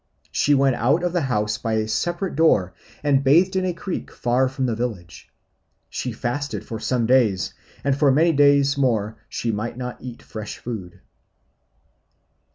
She 0.31 0.55
went 0.55 0.75
out 0.77 1.03
of 1.03 1.13
the 1.13 1.21
house 1.29 1.59
by 1.59 1.73
a 1.73 1.87
separate 1.87 2.35
door 2.35 2.73
and 3.03 3.23
bathed 3.23 3.55
in 3.55 3.65
a 3.65 3.71
creek 3.71 4.09
far 4.09 4.49
from 4.49 4.65
the 4.65 4.73
village. 4.75 5.29
She 5.91 6.11
fasted 6.11 6.65
for 6.65 6.79
some 6.79 7.05
days, 7.05 7.53
and 7.83 7.95
for 7.95 8.11
many 8.11 8.31
days 8.33 8.79
more 8.79 9.17
she 9.29 9.51
might 9.51 9.77
not 9.77 10.01
eat 10.01 10.23
fresh 10.23 10.57
food. 10.57 11.01